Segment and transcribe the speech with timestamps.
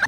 [0.00, 0.06] Ja,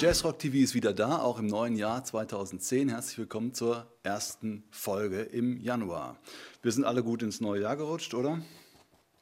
[0.00, 2.88] Jazzrock TV ist wieder da, auch im neuen Jahr 2010.
[2.88, 6.16] Herzlich willkommen zur ersten Folge im Januar.
[6.62, 8.42] Wir sind alle gut ins neue Jahr gerutscht, oder?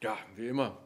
[0.02, 0.78] Ja, wie immer.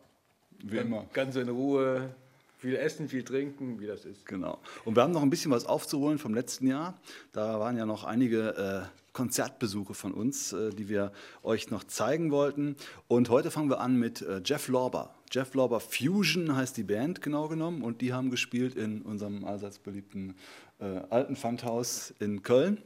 [0.65, 1.07] Wie immer.
[1.13, 2.13] Ganz in Ruhe,
[2.59, 4.27] viel essen, viel trinken, wie das ist.
[4.27, 4.59] Genau.
[4.85, 6.99] Und wir haben noch ein bisschen was aufzuholen vom letzten Jahr.
[7.33, 12.31] Da waren ja noch einige äh, Konzertbesuche von uns, äh, die wir euch noch zeigen
[12.31, 12.77] wollten.
[13.07, 15.15] Und heute fangen wir an mit äh, Jeff Lorber.
[15.31, 19.79] Jeff Lorber Fusion heißt die Band genau genommen und die haben gespielt in unserem allseits
[19.79, 20.35] beliebten
[20.81, 22.79] äh, alten Pfandhaus in Köln.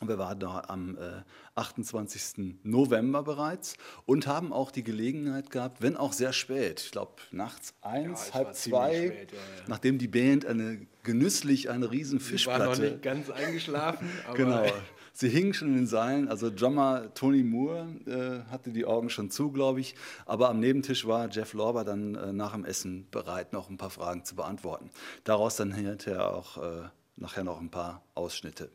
[0.00, 1.22] Und wir waren da am äh,
[1.54, 2.58] 28.
[2.64, 7.74] November bereits und haben auch die Gelegenheit gehabt, wenn auch sehr spät, ich glaube nachts
[7.80, 9.64] eins, es halb zwei, spät, ja, ja.
[9.68, 14.36] nachdem die Band eine genüsslich eine riesen Ich war noch Fischplatte nicht ganz eingeschlafen, aber
[14.36, 14.72] Genau.
[15.18, 16.28] Sie hing schon in den Seilen.
[16.28, 19.94] Also Drummer Tony Moore äh, hatte die Augen schon zu, glaube ich.
[20.26, 23.88] Aber am Nebentisch war Jeff Lorber dann äh, nach dem Essen bereit, noch ein paar
[23.88, 24.90] Fragen zu beantworten.
[25.24, 28.70] Daraus dann hinterher auch äh, nachher noch ein paar Ausschnitte.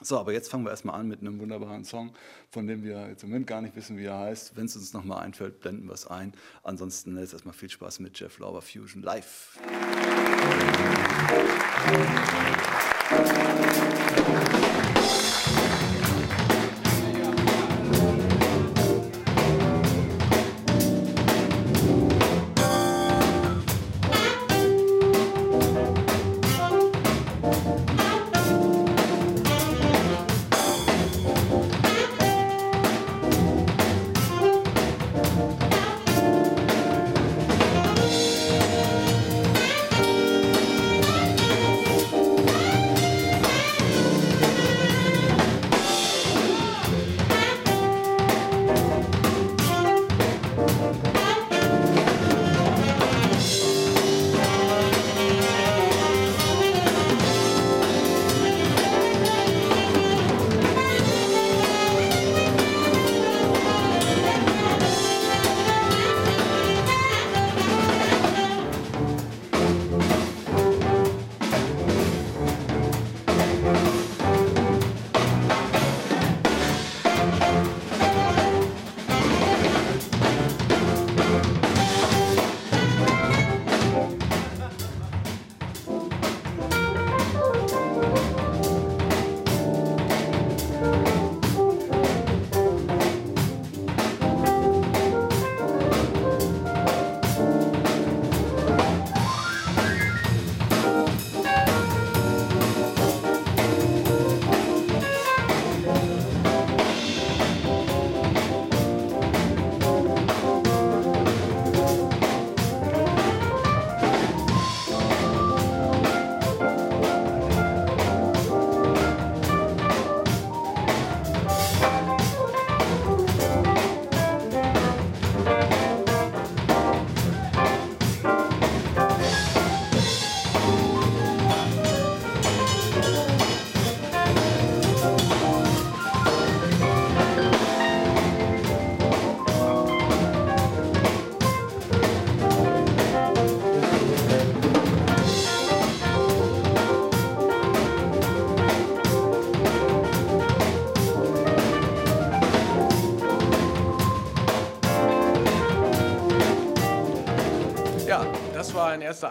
[0.00, 2.12] So, aber jetzt fangen wir erstmal an mit einem wunderbaren Song,
[2.50, 4.56] von dem wir jetzt im Moment gar nicht wissen, wie er heißt.
[4.56, 6.32] Wenn es uns nochmal einfällt, blenden wir es ein.
[6.62, 9.58] Ansonsten jetzt erstmal viel Spaß mit Jeff Lorber Fusion live.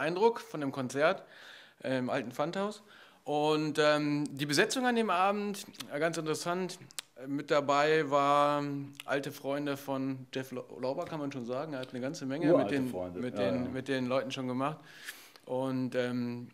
[0.07, 1.23] Eindruck von dem Konzert
[1.83, 2.81] äh, im alten Pfandhaus.
[3.25, 6.79] Und ähm, die Besetzung an dem Abend, äh, ganz interessant,
[7.21, 11.73] äh, mit dabei waren alte Freunde von Jeff Lauber, kann man schon sagen.
[11.73, 13.69] Er hat eine ganze Menge mit den, mit, ja, den, ja.
[13.69, 14.77] mit den Leuten schon gemacht.
[15.45, 16.47] Und ähm,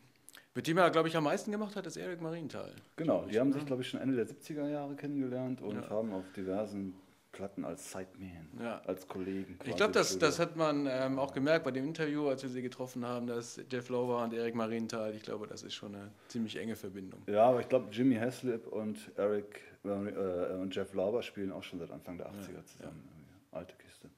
[0.56, 2.72] mit dem er, glaube ich, am meisten gemacht hat, ist Erik Marienthal.
[2.96, 5.90] Genau, die haben sich, glaube ich, schon Ende der 70er Jahre kennengelernt und Ja.
[5.90, 6.96] haben auf diversen
[7.34, 8.82] Platten als Sideman, Ja.
[8.86, 9.60] als Kollegen.
[9.66, 12.62] Ich glaube, das, das hat man ähm, auch gemerkt bei dem Interview, als wir sie
[12.62, 16.56] getroffen haben, dass Jeff Lauber und Erik Marienthal, ich glaube, das ist schon eine ziemlich
[16.58, 17.24] enge Verbindung.
[17.28, 21.80] Ja, aber ich glaube, Jimmy Haslip und Eric äh, und Jeff Lauber spielen auch schon
[21.80, 23.04] seit Anfang der 80er zusammen.
[23.52, 24.10] Alte Kiste.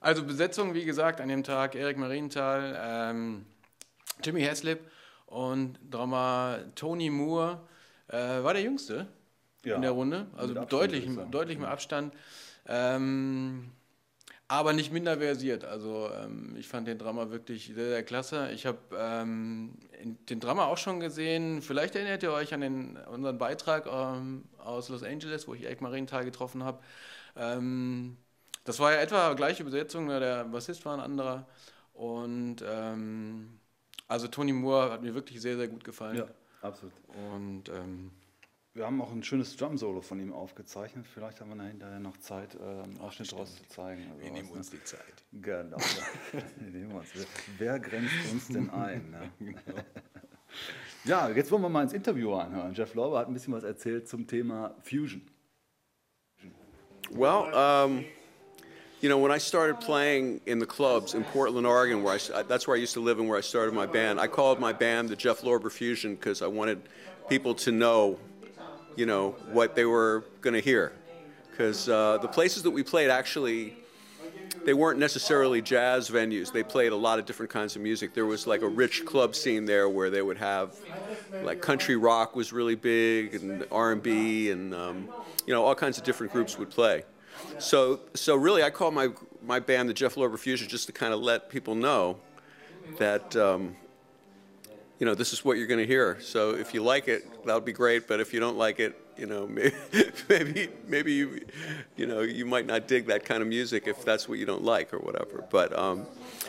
[0.00, 3.46] Also Besetzung, wie gesagt, an dem Tag Erik Marienthal, ähm,
[4.22, 4.80] Jimmy Haslip
[5.26, 7.62] und Drummer Tony Moore
[8.08, 9.08] äh, war der Jüngste
[9.64, 12.14] Ja, in der Runde, also deutlich, deutlich mit Abstand.
[12.66, 13.70] Ähm,
[14.46, 15.64] aber nicht minder versiert.
[15.64, 18.50] Also ähm, ich fand den Drama wirklich sehr, sehr klasse.
[18.52, 19.78] Ich habe ähm,
[20.28, 21.62] den Drama auch schon gesehen.
[21.62, 25.80] Vielleicht erinnert ihr euch an den, unseren Beitrag ähm, aus Los Angeles, wo ich Eric
[25.80, 26.78] Marienthal getroffen habe.
[27.36, 28.18] Ähm,
[28.64, 30.20] das war ja etwa gleiche Besetzung, ne?
[30.20, 31.46] der Bassist war ein anderer.
[31.94, 33.60] Und ähm,
[34.08, 36.18] also Tony Moore hat mir wirklich sehr, sehr gut gefallen.
[36.18, 36.26] Ja,
[36.60, 36.92] absolut.
[37.30, 38.10] Und ähm,
[38.74, 41.06] wir haben auch ein schönes Drum-Solo von ihm aufgezeichnet.
[41.06, 44.02] Vielleicht haben wir hinterher noch Zeit, einen Ausschnitt daraus zu zeigen.
[44.10, 44.78] Also wir nehmen uns ne?
[44.78, 45.24] die Zeit.
[45.32, 45.76] Genau.
[46.58, 47.06] wir nehmen uns.
[47.56, 49.10] Wer grenzt uns denn ein?
[49.10, 49.32] Ne?
[49.64, 49.78] genau.
[51.04, 52.74] ja, jetzt wollen wir mal ins Interview anhören.
[52.74, 55.22] Jeff Lorber hat ein bisschen was erzählt zum Thema Fusion.
[57.10, 58.04] Well, um
[59.04, 62.66] you know, when I started playing in the clubs in Portland, Oregon, where I, that's
[62.66, 65.10] where I used to live and where I started my band, I called my band
[65.10, 66.80] the Jeff Lorber Fusion because I wanted
[67.28, 68.18] people to know,
[68.96, 70.92] you know, what they were going to hear.
[71.50, 73.76] Because uh, the places that we played actually,
[74.64, 76.52] they weren't necessarily jazz venues.
[76.52, 78.14] They played a lot of different kinds of music.
[78.14, 80.76] There was like a rich club scene there where they would have,
[81.42, 85.08] like country rock was really big and R&B and um,
[85.46, 87.04] you know all kinds of different groups would play.
[87.58, 89.08] So, so really, I call my
[89.42, 92.18] my band the Jeff Lorber Fusion just to kind of let people know
[92.98, 93.76] that um,
[94.98, 96.18] you know this is what you're going to hear.
[96.20, 98.06] So if you like it, that would be great.
[98.06, 99.46] But if you don't like it, you know,
[100.28, 101.44] maybe maybe you
[101.96, 104.62] you know you might not dig that kind of music if that's what you don't
[104.62, 105.44] like or whatever.
[105.50, 106.06] But um,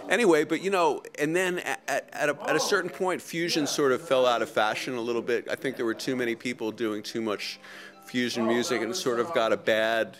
[0.10, 3.92] anyway, but you know, and then at, at, a, at a certain point, fusion sort
[3.92, 5.48] of fell out of fashion a little bit.
[5.50, 7.60] I think there were too many people doing too much
[8.06, 10.18] fusion music and sort of got a bad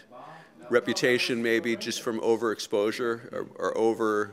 [0.70, 4.32] reputation maybe just from overexposure or, or over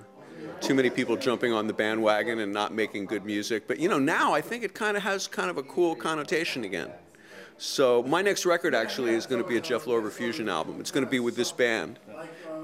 [0.60, 3.66] too many people jumping on the bandwagon and not making good music.
[3.66, 6.64] But you know, now I think it kind of has kind of a cool connotation
[6.64, 6.90] again.
[7.58, 10.80] So my next record actually is going to be a Jeff Lorber fusion album.
[10.80, 11.98] It's going to be with this band,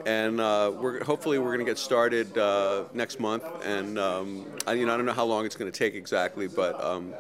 [0.06, 3.44] and uh, we're hopefully we're going to get started uh, next month.
[3.65, 6.49] And um, I, you know, I don't know how long it's going to take exactly,
[6.49, 7.14] but um,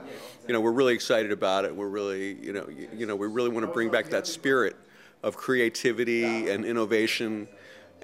[0.46, 1.76] you know, we're really excited about it.
[1.76, 4.74] We're really, you know, you, you know, we really want to bring back that spirit
[5.22, 7.48] of creativity and innovation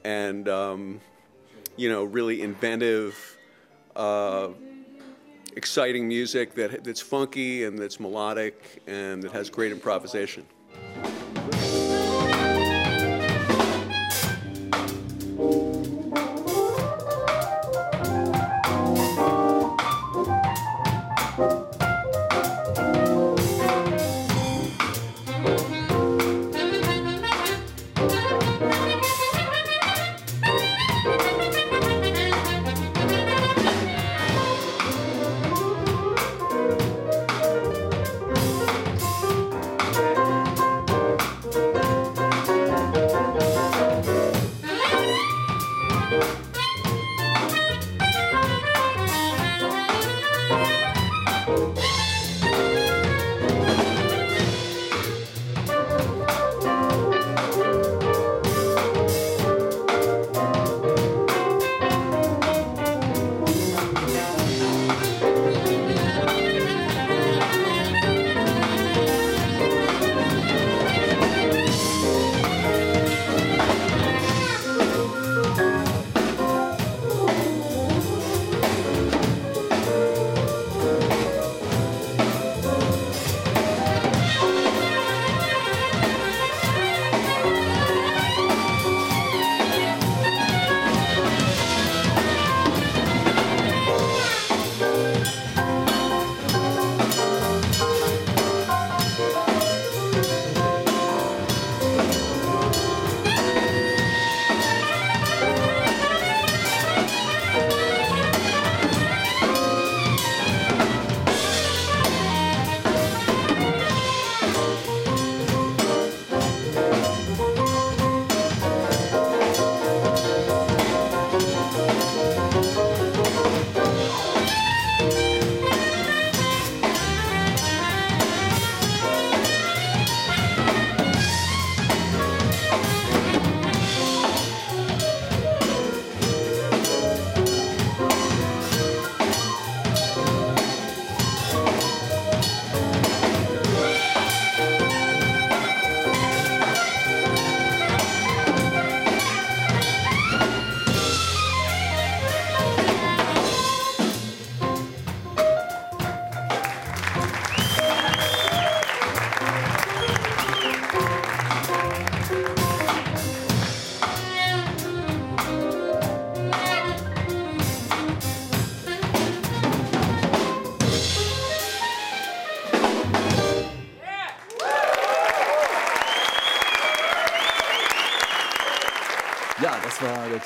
[0.05, 1.01] and um,
[1.77, 3.39] you know really inventive
[3.97, 4.49] uh,
[5.57, 10.45] exciting music that, that's funky and that's melodic and that has great improvisation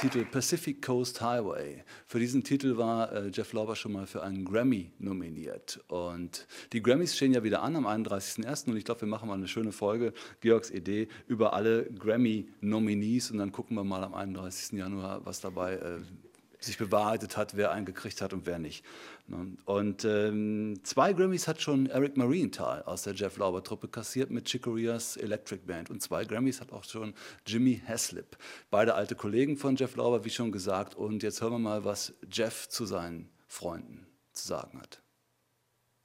[0.01, 1.83] Titel Pacific Coast Highway.
[2.07, 5.81] Für diesen Titel war äh, Jeff Lorber schon mal für einen Grammy nominiert.
[5.89, 8.71] Und die Grammys stehen ja wieder an am 31.01.
[8.71, 13.33] Und ich glaube, wir machen mal eine schöne Folge, Georgs Idee, über alle Grammy-Nominees.
[13.33, 14.79] Und dann gucken wir mal am 31.
[14.79, 15.99] Januar, was dabei äh,
[16.61, 18.85] sich bewahrheitet hat, wer einen gekriegt hat und wer nicht.
[19.65, 24.49] Und ähm, zwei Grammys hat schon Eric Marienthal aus der Jeff Lauber Truppe kassiert mit
[24.49, 25.91] Chicoreas Electric Band.
[25.91, 27.15] Und zwei Grammys hat auch schon
[27.47, 28.39] Jimmy Haslip.
[28.71, 30.95] Beide alte Kollegen von Jeff Lauber, wie schon gesagt.
[30.95, 35.03] Und jetzt hören wir mal, was Jeff zu seinen Freunden zu sagen hat.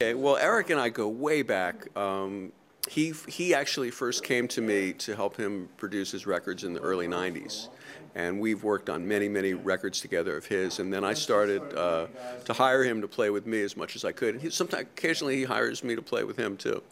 [0.00, 1.88] Okay, well, Eric and I go way back.
[1.96, 2.52] Um,
[2.90, 6.80] he, he actually first came to me to help him produce his records in the
[6.80, 7.68] early 90s.
[8.14, 10.78] And we've worked on many, many records together of his.
[10.78, 12.06] And then I started uh,
[12.44, 14.34] to hire him to play with me as much as I could.
[14.34, 16.82] And he, sometimes, occasionally, he hires me to play with him too.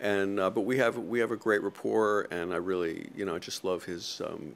[0.00, 3.36] And uh, but we have we have a great rapport, and I really, you know,
[3.36, 4.54] I just love his, um,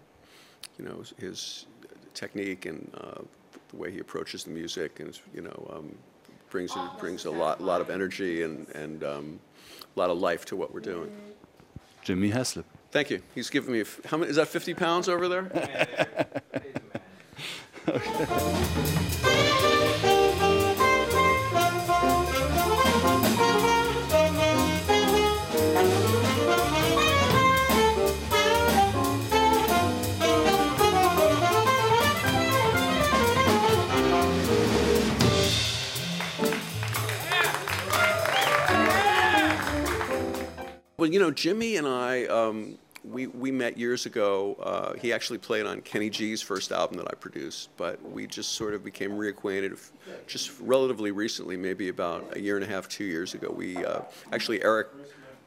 [0.78, 1.66] you know, his
[2.14, 3.20] technique and uh,
[3.68, 5.94] the way he approaches the music, and you know, um,
[6.50, 9.38] brings brings a lot a lot of energy and and um,
[9.94, 11.12] a lot of life to what we're doing.
[12.02, 12.64] Jimmy Haslip.
[12.96, 13.20] Thank you.
[13.34, 15.50] He's giving me, how many, is that 50 pounds over there?
[40.96, 42.78] Well, you know, Jimmy and I, um,
[43.16, 44.54] we, we met years ago.
[44.62, 48.52] Uh, he actually played on Kenny G's first album that I produced, but we just
[48.52, 49.78] sort of became reacquainted
[50.26, 53.50] just relatively recently, maybe about a year and a half, two years ago.
[53.50, 54.00] We uh,
[54.32, 54.88] actually, Eric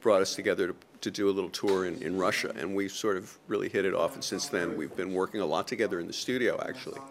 [0.01, 3.17] brought us together to, to do a little tour in, in Russia, and we sort
[3.17, 4.15] of really hit it off.
[4.15, 7.01] And since then, we've been working a lot together in the studio, actually,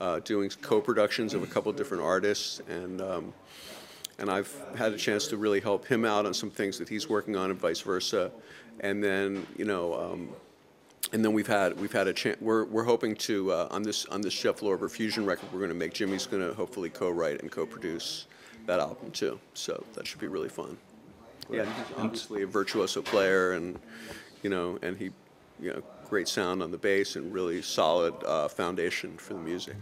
[0.00, 2.60] uh, doing co productions of a couple different artists.
[2.68, 3.34] and um,
[4.18, 7.08] and I've had a chance to really help him out on some things that he's
[7.08, 8.30] working on, and vice versa.
[8.80, 10.28] And then, you know, um,
[11.12, 12.40] and then we've had we've had a chance.
[12.40, 15.52] We're we're hoping to uh, on this on this Jeff Lorber fusion record.
[15.52, 18.26] We're going to make Jimmy's going to hopefully co-write and co-produce
[18.66, 19.38] that album too.
[19.54, 20.76] So that should be really fun.
[21.50, 23.78] Yeah, he's obviously a virtuoso player, and
[24.42, 25.10] you know, and he,
[25.60, 29.76] you know, great sound on the bass and really solid uh, foundation for the music.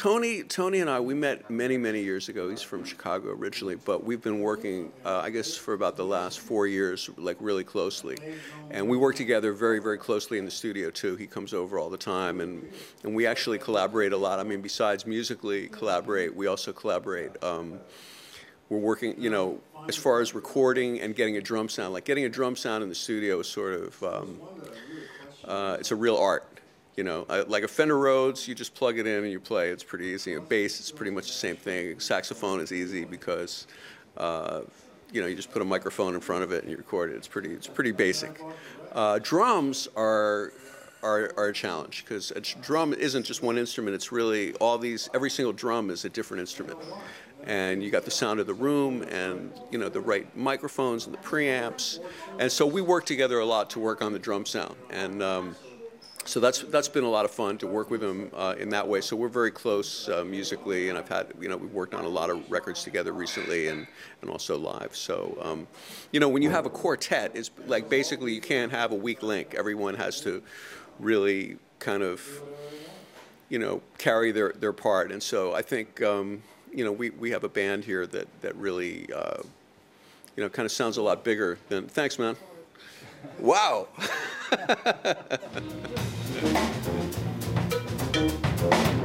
[0.00, 2.48] Tony Tony and I, we met many, many years ago.
[2.48, 6.40] He's from Chicago originally, but we've been working, uh, I guess, for about the last
[6.40, 8.16] four years, like really closely.
[8.70, 11.16] And we work together very, very closely in the studio too.
[11.16, 12.66] He comes over all the time, and
[13.04, 14.38] and we actually collaborate a lot.
[14.38, 17.32] I mean, besides musically collaborate, we also collaborate.
[17.44, 17.78] Um,
[18.70, 21.92] we're working, you know, as far as recording and getting a drum sound.
[21.92, 24.40] Like getting a drum sound in the studio is sort of, um,
[25.44, 26.59] uh, it's a real art
[26.96, 29.70] you know, like a Fender Rhodes, you just plug it in and you play.
[29.70, 30.34] It's pretty easy.
[30.34, 32.00] A bass, it's pretty much the same thing.
[32.00, 33.66] Saxophone is easy because,
[34.16, 34.62] uh,
[35.12, 37.16] you know, you just put a microphone in front of it and you record it.
[37.16, 38.40] It's pretty, it's pretty basic.
[38.92, 40.52] Uh, drums are,
[41.02, 43.94] are, are a challenge because a drum isn't just one instrument.
[43.94, 45.08] It's really all these.
[45.14, 46.78] Every single drum is a different instrument,
[47.44, 51.14] and you got the sound of the room and you know the right microphones and
[51.14, 52.00] the preamps,
[52.38, 55.22] and so we work together a lot to work on the drum sound and.
[55.22, 55.56] Um,
[56.30, 58.86] so that's that's been a lot of fun to work with him uh, in that
[58.86, 59.00] way.
[59.00, 62.08] So we're very close uh, musically, and I've had you know we've worked on a
[62.08, 63.84] lot of records together recently, and
[64.22, 64.94] and also live.
[64.94, 65.66] So um,
[66.12, 69.24] you know when you have a quartet, it's like basically you can't have a weak
[69.24, 69.56] link.
[69.56, 70.40] Everyone has to
[71.00, 72.22] really kind of
[73.48, 77.32] you know carry their their part, and so I think um, you know we we
[77.32, 79.42] have a band here that that really uh,
[80.36, 81.88] you know kind of sounds a lot bigger than.
[81.88, 82.36] Thanks, man.
[83.38, 83.88] Wow.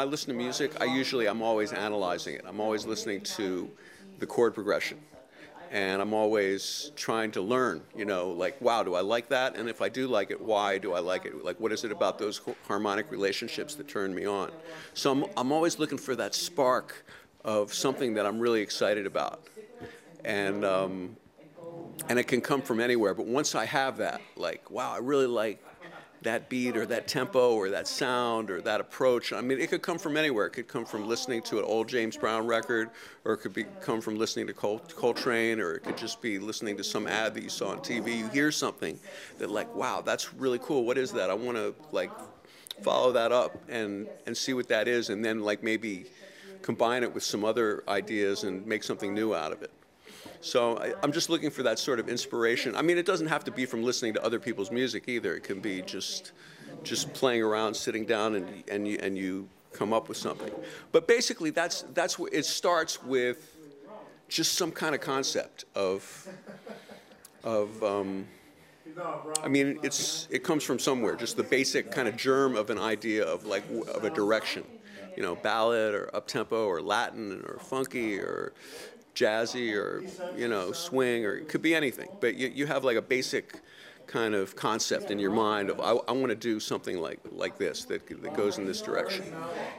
[0.00, 2.46] I listen to music, I usually I'm always analyzing it.
[2.48, 3.70] I'm always listening to
[4.18, 4.98] the chord progression.
[5.70, 9.56] And I'm always trying to learn, you know, like, wow, do I like that?
[9.56, 11.44] And if I do like it, why do I like it?
[11.44, 14.50] Like, what is it about those harmonic relationships that turn me on?
[14.94, 17.04] So I'm, I'm always looking for that spark
[17.44, 19.48] of something that I'm really excited about.
[20.24, 21.14] And, um,
[22.08, 23.12] and it can come from anywhere.
[23.12, 25.62] But once I have that, like, wow, I really like
[26.22, 29.32] that beat or that tempo or that sound or that approach.
[29.32, 30.46] I mean, it could come from anywhere.
[30.46, 32.90] It could come from listening to an old James Brown record,
[33.24, 36.38] or it could be, come from listening to Col- Coltrane, or it could just be
[36.38, 38.18] listening to some ad that you saw on TV.
[38.18, 38.98] You hear something
[39.38, 40.84] that, like, wow, that's really cool.
[40.84, 41.30] What is that?
[41.30, 42.10] I want to like
[42.82, 46.06] follow that up and and see what that is, and then like maybe
[46.62, 49.70] combine it with some other ideas and make something new out of it.
[50.40, 52.74] So I, am just looking for that sort of inspiration.
[52.74, 55.34] I mean, it doesn't have to be from listening to other people's music either.
[55.34, 56.32] It can be just
[56.82, 60.50] just playing around, sitting down, and and you, and you come up with something.
[60.92, 63.56] But basically, that's that's what it starts with.
[64.28, 66.28] Just some kind of concept of
[67.44, 67.82] of.
[67.82, 68.26] Um,
[69.42, 71.16] I mean, it's it comes from somewhere.
[71.16, 74.64] Just the basic kind of germ of an idea of like of a direction,
[75.16, 78.52] you know, ballad or up tempo or Latin or funky or
[79.14, 80.04] jazzy or
[80.36, 83.60] you know swing or it could be anything but you, you have like a basic
[84.10, 87.56] kind of concept in your mind of I, I want to do something like like
[87.58, 89.24] this that, that goes in this direction.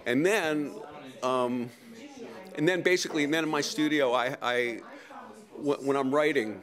[0.06, 0.74] And then
[1.22, 1.70] um,
[2.56, 4.80] and then basically and then in my studio I, I
[5.58, 6.62] when I'm writing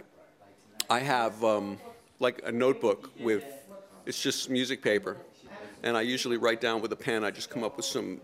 [0.89, 1.79] I have um,
[2.21, 3.45] like a notebook with
[4.07, 5.19] it's just music paper
[5.83, 8.19] and I usually write down with a pen I just come up with some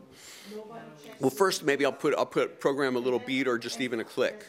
[1.21, 4.05] well, first maybe I'll put I'll put program a little beat or just even a
[4.05, 4.47] click,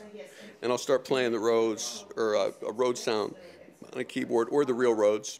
[0.61, 3.35] and I'll start playing the Rhodes or a, a Rhodes sound
[3.93, 5.39] on a keyboard or the real Rhodes,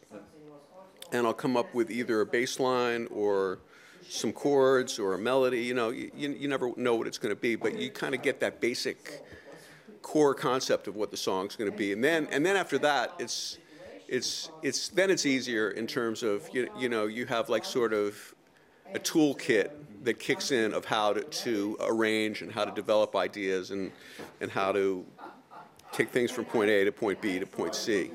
[1.12, 3.60] and I'll come up with either a bass line or
[4.08, 5.64] some chords or a melody.
[5.64, 8.22] You know, you, you never know what it's going to be, but you kind of
[8.22, 9.24] get that basic
[10.02, 13.14] core concept of what the song's going to be, and then and then after that,
[13.20, 13.58] it's
[14.08, 17.94] it's it's then it's easier in terms of you, you know you have like sort
[17.94, 18.35] of
[18.94, 19.72] a toolkit
[20.04, 23.92] that kicks in of how to, to arrange and how to develop ideas and,
[24.40, 25.06] and how to
[25.92, 28.12] take things from point A to point B to point C.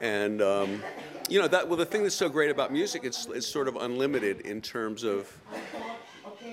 [0.00, 0.82] And um,
[1.28, 3.76] you know that well the thing that's so great about music it's it's sort of
[3.76, 5.32] unlimited in terms of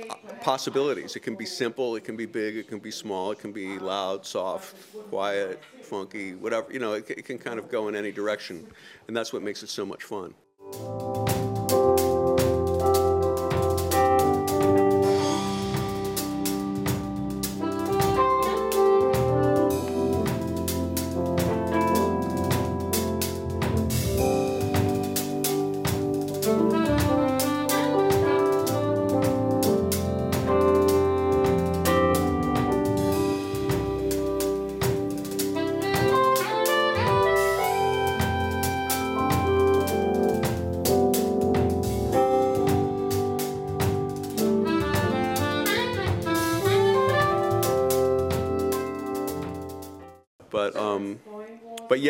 [0.10, 1.16] uh, possibilities.
[1.16, 3.78] It can be simple, it can be big, it can be small, it can be
[3.80, 4.76] loud, soft,
[5.10, 6.72] quiet, funky, whatever.
[6.72, 8.68] You know, it, it can kind of go in any direction,
[9.08, 10.34] and that's what makes it so much fun.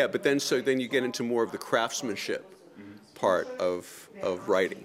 [0.04, 2.44] Yeah, but then so then you get into more of the craftsmanship
[3.14, 4.84] part of of writing,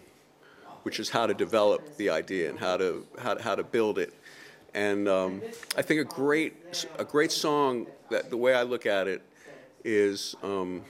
[0.83, 3.99] which is how to develop the idea and how to how to, how to build
[3.99, 4.13] it.
[4.73, 5.41] And um,
[5.77, 9.21] I think a great a great song that the way I look at it
[9.83, 10.85] is, um,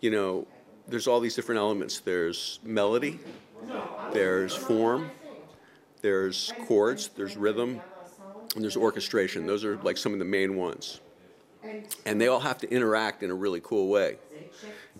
[0.00, 0.44] you know,
[0.88, 2.00] there's all these different elements.
[2.00, 3.20] There's melody,
[4.12, 5.12] there's form,
[6.00, 7.80] there's chords, there's rhythm,
[8.56, 9.46] and there's orchestration.
[9.46, 10.98] Those are like some of the main ones.
[12.06, 14.18] And they all have to interact in a really cool way.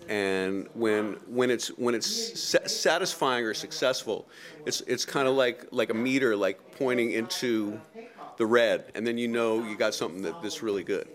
[0.07, 4.27] And when when it's when it's sa- satisfying or successful,
[4.65, 7.81] it's it's kind of like like a meter like pointing into
[8.37, 11.07] the red, and then you know you got something that that's really good,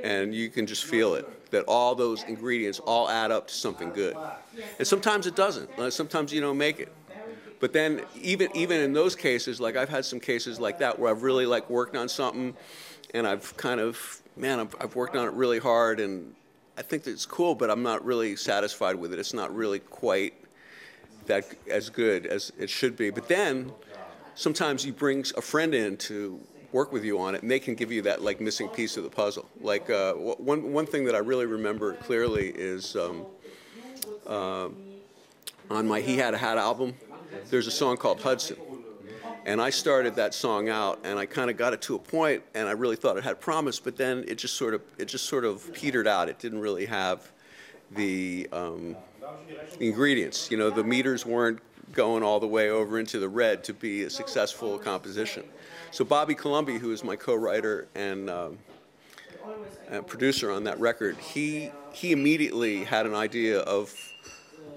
[0.00, 3.92] and you can just feel it that all those ingredients all add up to something
[3.92, 4.18] good.
[4.78, 5.70] And sometimes it doesn't.
[5.92, 6.92] Sometimes you don't make it.
[7.60, 11.10] But then even even in those cases, like I've had some cases like that where
[11.10, 12.54] I've really like worked on something,
[13.12, 16.34] and I've kind of man, I've, I've worked on it really hard, and
[16.76, 19.18] I think that it's cool, but I'm not really satisfied with it.
[19.18, 20.34] It's not really quite
[21.26, 23.10] that as good as it should be.
[23.10, 23.72] But then
[24.34, 26.40] sometimes you bring a friend in to
[26.72, 29.04] work with you on it, and they can give you that like missing piece of
[29.04, 29.48] the puzzle.
[29.60, 33.26] Like uh, one one thing that I really remember clearly is um,
[34.26, 34.68] uh,
[35.70, 36.94] on my He Had a Hat album.
[37.50, 38.56] There's a song called Hudson.
[39.46, 42.42] And I started that song out, and I kind of got it to a point,
[42.54, 43.78] and I really thought it had promise.
[43.78, 46.28] But then it just sort of it just sort of petered out.
[46.30, 47.30] It didn't really have
[47.90, 48.96] the um,
[49.80, 50.50] ingredients.
[50.50, 51.60] You know, the meters weren't
[51.92, 55.44] going all the way over into the red to be a successful composition.
[55.90, 58.58] So Bobby Colomby, who is my co-writer and um,
[59.92, 63.94] uh, producer on that record, he he immediately had an idea of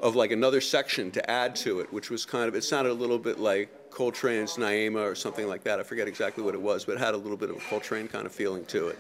[0.02, 2.94] of like another section to add to it, which was kind of it sounded a
[2.94, 5.80] little bit like Coltrane's Naima or something like that.
[5.80, 8.08] I forget exactly what it was, but it had a little bit of a Coltrane
[8.08, 9.00] kind of feeling to it,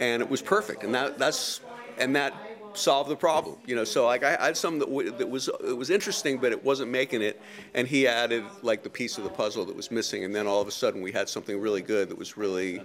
[0.00, 0.82] and it was perfect.
[0.82, 1.60] And that that's
[1.98, 2.34] and that
[2.74, 3.84] solved the problem, you know.
[3.84, 6.90] So like I, I had something that, that was it was interesting, but it wasn't
[6.90, 7.40] making it,
[7.74, 10.60] and he added like the piece of the puzzle that was missing, and then all
[10.60, 12.82] of a sudden we had something really good that was really,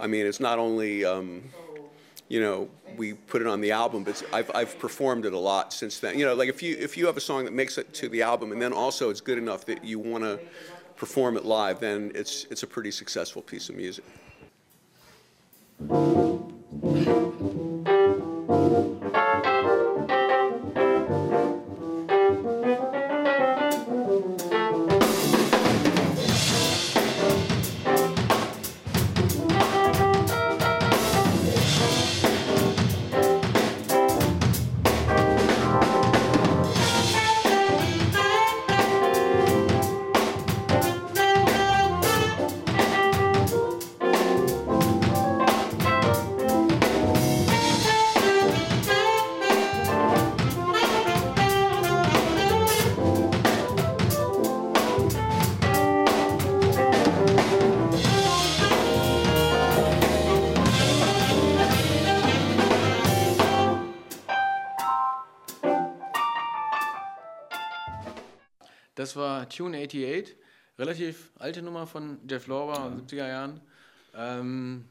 [0.00, 1.04] I mean, it's not only.
[1.04, 1.42] Um,
[2.28, 5.72] you know, we put it on the album, but I've, I've performed it a lot
[5.72, 6.18] since then.
[6.18, 8.22] You know, like if you if you have a song that makes it to the
[8.22, 10.40] album and then also it's good enough that you want to
[10.96, 14.04] perform it live, then it's it's a pretty successful piece of music.
[69.46, 70.36] War Tune 88,
[70.78, 73.60] relativ alte Nummer von Jeff Lorber aus den 70er Jahren.
[74.14, 74.84] Ähm,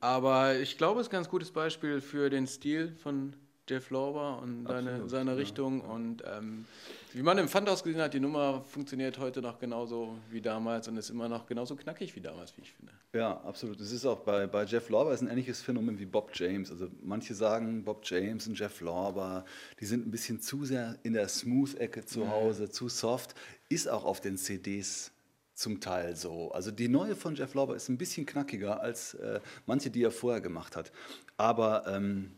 [0.00, 3.34] aber ich glaube, es ist ein ganz gutes Beispiel für den Stil von
[3.68, 5.36] Jeff Lorber und seine, Absolut, seine ja.
[5.36, 5.80] Richtung.
[5.80, 6.66] Und ähm,
[7.12, 10.96] wie man im Pfandhaus gesehen hat, die Nummer funktioniert heute noch genauso wie damals und
[10.96, 12.92] ist immer noch genauso knackig wie damals, wie ich finde.
[13.12, 13.80] Ja, absolut.
[13.80, 16.70] Es ist auch bei, bei Jeff Lorber ist ein ähnliches Phänomen wie Bob James.
[16.70, 19.44] Also manche sagen, Bob James und Jeff Lorber,
[19.80, 23.34] die sind ein bisschen zu sehr in der Smooth-Ecke zu Hause, zu soft.
[23.68, 25.12] Ist auch auf den CDs
[25.54, 26.52] zum Teil so.
[26.52, 30.10] Also die neue von Jeff Lorber ist ein bisschen knackiger als äh, manche, die er
[30.10, 30.92] vorher gemacht hat.
[31.38, 32.32] Aber ähm,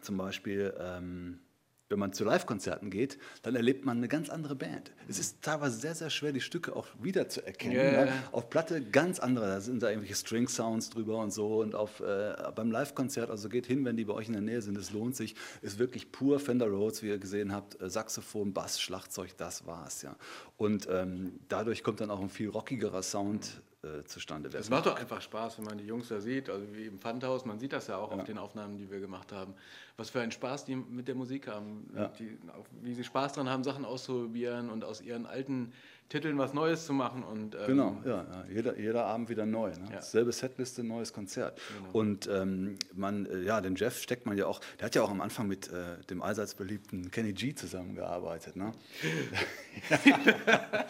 [0.00, 1.40] zum Beispiel, ähm,
[1.92, 4.90] wenn man zu Live-Konzerten geht, dann erlebt man eine ganz andere Band.
[5.08, 7.76] Es ist teilweise sehr, sehr schwer, die Stücke auch wiederzuerkennen.
[7.76, 8.12] Ja, ne?
[8.32, 11.60] Auf Platte ganz andere, da sind da irgendwelche String-Sounds drüber und so.
[11.60, 14.62] Und auf, äh, beim Live-Konzert, also geht hin, wenn die bei euch in der Nähe
[14.62, 15.36] sind, es lohnt sich.
[15.60, 20.02] Ist wirklich pur Fender Rhodes, wie ihr gesehen habt, äh, Saxophon, Bass, Schlagzeug, das war's
[20.02, 20.16] ja.
[20.56, 24.52] Und ähm, dadurch kommt dann auch ein viel rockigerer Sound äh, zustande.
[24.52, 26.98] Wer Es macht doch einfach Spaß, wenn man die Jungs da sieht, also wie im
[27.00, 28.18] Pfandhaus, man sieht das ja auch Ja.
[28.18, 29.54] auf den Aufnahmen, die wir gemacht haben,
[29.96, 32.08] was für einen Spaß die mit der Musik haben, Ja.
[32.18, 32.38] die,
[32.80, 35.72] wie sie Spaß dran haben, Sachen auszuprobieren und aus ihren alten
[36.08, 37.22] Titeln was Neues zu machen.
[37.24, 38.44] Und, ähm, Genau, ja, ja.
[38.52, 39.70] Jeder, jeder Abend wieder neu.
[39.70, 39.88] Ne?
[39.92, 40.02] Ja.
[40.02, 41.58] Selbe Setliste, neues Konzert.
[41.78, 41.90] Genau.
[41.98, 45.10] Und ähm, man, äh, ja, den Jeff steckt man ja auch, der hat ja auch
[45.10, 48.56] am Anfang mit äh, dem allseits beliebten Kenny G zusammengearbeitet.
[48.56, 48.72] Ne?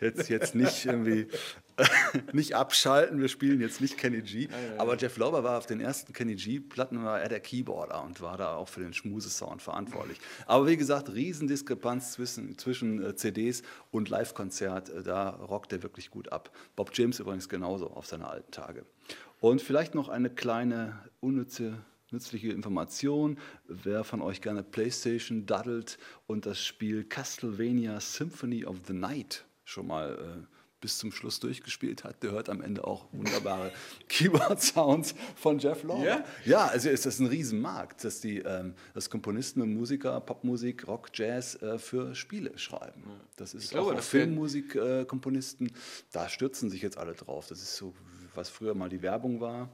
[0.00, 1.28] Jetzt, jetzt nicht irgendwie
[2.32, 4.48] nicht abschalten, wir spielen jetzt nicht Kenny G.
[4.78, 8.36] Aber Jeff Lorber war auf den ersten Kenny G-Platten war er der Keyboarder und war
[8.36, 10.18] da auch für den Schmuse-Sound verantwortlich.
[10.46, 16.10] Aber wie gesagt, Riesendiskrepanz zwischen, zwischen äh, CDs und Live-Konzert, äh, da rockt er wirklich
[16.10, 16.50] gut ab.
[16.76, 18.84] Bob James übrigens genauso auf seine alten Tage.
[19.40, 21.78] Und vielleicht noch eine kleine unnütze
[22.12, 23.38] nützliche Information.
[23.66, 29.86] Wer von euch gerne PlayStation daddelt und das Spiel Castlevania Symphony of the Night schon
[29.86, 30.46] mal äh,
[30.80, 33.70] bis zum Schluss durchgespielt hat, der hört am Ende auch wunderbare
[34.08, 36.04] Keyboard-Sounds von Jeff Lorber.
[36.04, 36.24] Ja?
[36.44, 41.10] ja, also ist das ein Riesenmarkt, dass die ähm, dass Komponisten und Musiker Popmusik, Rock,
[41.14, 43.04] Jazz äh, für Spiele schreiben.
[43.36, 45.70] Das ist glaube, auch wird- Filmmusikkomponisten,
[46.10, 47.46] da stürzen sich jetzt alle drauf.
[47.46, 47.94] Das ist so,
[48.34, 49.68] was früher mal die Werbung war,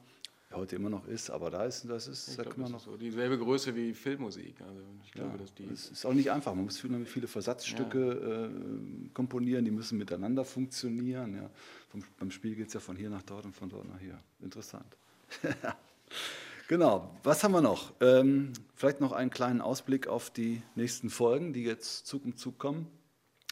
[0.57, 2.85] heute immer noch ist, aber da ist, das ist, Ich da man das noch ist
[2.85, 4.61] so dieselbe Größe wie Filmmusik.
[4.63, 5.65] Also ich glaube, dass die.
[5.65, 6.55] es ist auch nicht einfach.
[6.55, 11.35] Man muss viele, viele Versatzstücke äh, komponieren, die müssen miteinander funktionieren.
[11.35, 11.51] Ja.
[11.91, 14.19] Vom, beim Spiel geht es ja von hier nach dort und von dort nach hier.
[14.41, 14.97] Interessant.
[16.69, 17.93] genau, was haben wir noch?
[18.01, 22.59] Ähm, vielleicht noch einen kleinen Ausblick auf die nächsten Folgen, die jetzt Zug um Zug
[22.59, 22.87] kommen.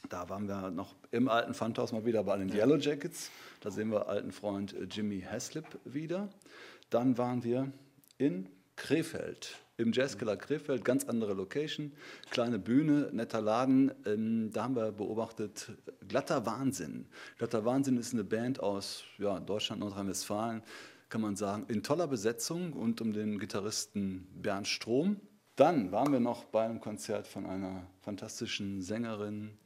[0.08, 3.30] Da waren wir noch im alten Pfandhaus mal wieder bei den Yellow Jackets.
[3.60, 6.28] Da sehen wir alten Freund äh, Jimmy Haslip wieder.
[6.90, 7.72] Dann waren wir
[8.18, 11.92] in Krefeld, im Jazzkeller Krefeld, ganz andere Location,
[12.30, 13.92] kleine Bühne, netter Laden.
[14.04, 15.72] Ähm, da haben wir beobachtet
[16.06, 17.06] Glatter Wahnsinn.
[17.38, 20.62] Glatter Wahnsinn ist eine Band aus ja, Deutschland, Nordrhein-Westfalen,
[21.08, 25.20] kann man sagen, in toller Besetzung und um den Gitarristen Bernd Strom.
[25.56, 29.56] Dann waren wir noch bei einem Konzert von einer fantastischen Sängerin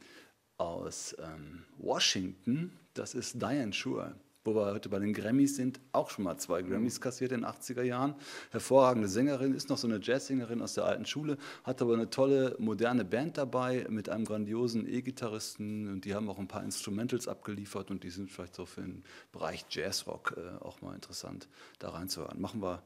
[0.57, 2.73] aus ähm, Washington.
[2.95, 4.15] Das ist Diane Shure.
[4.42, 7.50] Wo wir heute bei den Grammys sind, auch schon mal zwei Grammys kassiert in den
[7.50, 8.14] 80er Jahren.
[8.50, 12.57] Hervorragende Sängerin, ist noch so eine Jazzsängerin aus der alten Schule, hat aber eine tolle
[12.59, 17.90] moderne Band dabei mit einem grandiosen E-Gitarristen und die haben auch ein paar Instrumentals abgeliefert
[17.90, 21.46] und die sind vielleicht so für den Bereich Jazzrock äh, auch mal interessant,
[21.79, 22.40] da reinzuhören.
[22.40, 22.83] Machen wir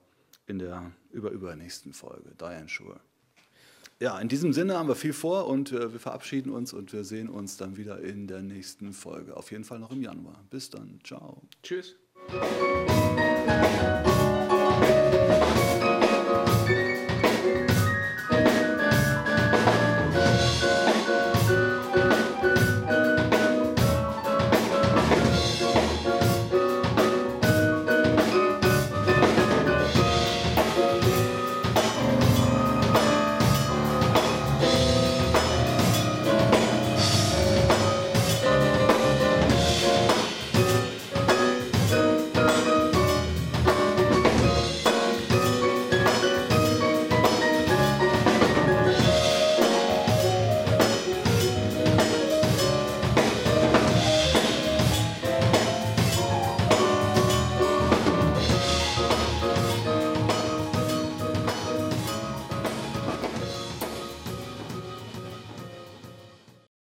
[0.47, 3.01] in der über-übernächsten Folge, Diane Shure.
[4.05, 7.05] Ja, in diesem Sinne haben wir viel vor und äh, wir verabschieden uns und wir
[7.05, 9.35] sehen uns dann wieder in der nächsten Folge.
[9.35, 10.45] Auf jeden Fall noch im Januar.
[10.51, 11.01] Bis dann.
[11.03, 11.41] Ciao.
[11.63, 11.97] Tschüss.